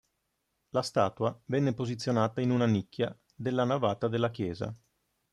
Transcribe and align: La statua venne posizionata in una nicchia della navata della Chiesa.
La 0.69 0.81
statua 0.81 1.39
venne 1.45 1.75
posizionata 1.75 2.41
in 2.41 2.49
una 2.49 2.65
nicchia 2.65 3.15
della 3.35 3.65
navata 3.65 4.07
della 4.07 4.31
Chiesa. 4.31 4.75